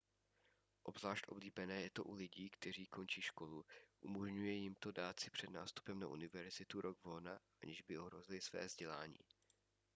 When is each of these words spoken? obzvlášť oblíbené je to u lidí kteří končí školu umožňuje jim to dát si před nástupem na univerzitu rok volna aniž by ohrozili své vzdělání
obzvlášť 0.89 1.23
oblíbené 1.35 1.77
je 1.85 1.89
to 1.89 2.03
u 2.09 2.13
lidí 2.13 2.49
kteří 2.49 2.85
končí 2.85 3.21
školu 3.21 3.65
umožňuje 4.01 4.51
jim 4.53 4.75
to 4.79 4.91
dát 4.91 5.19
si 5.19 5.29
před 5.31 5.49
nástupem 5.49 5.99
na 5.99 6.07
univerzitu 6.07 6.81
rok 6.81 7.03
volna 7.03 7.39
aniž 7.63 7.81
by 7.81 7.97
ohrozili 7.97 8.41
své 8.41 8.65
vzdělání 8.65 9.19